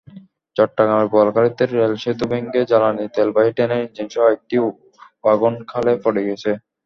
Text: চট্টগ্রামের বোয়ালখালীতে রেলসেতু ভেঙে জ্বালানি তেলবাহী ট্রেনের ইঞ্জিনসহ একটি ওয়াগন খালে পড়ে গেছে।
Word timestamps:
চট্টগ্রামের 0.55 1.07
বোয়ালখালীতে 1.11 1.63
রেলসেতু 1.71 2.23
ভেঙে 2.31 2.61
জ্বালানি 2.71 3.05
তেলবাহী 3.15 3.51
ট্রেনের 3.55 3.81
ইঞ্জিনসহ 3.87 4.25
একটি 4.35 4.55
ওয়াগন 5.23 5.53
খালে 5.71 5.93
পড়ে 6.03 6.21
গেছে। 6.27 6.51